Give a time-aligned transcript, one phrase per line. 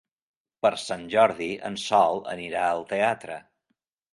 [0.65, 3.37] Per Sant Jordi en Sol anirà al teatre.